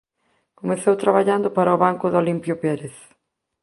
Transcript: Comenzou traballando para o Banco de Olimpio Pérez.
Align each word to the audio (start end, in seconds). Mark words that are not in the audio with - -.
Comenzou 0.59 0.95
traballando 1.03 1.47
para 1.57 1.75
o 1.75 1.81
Banco 1.85 2.05
de 2.09 2.19
Olimpio 2.23 2.55
Pérez. 2.63 2.95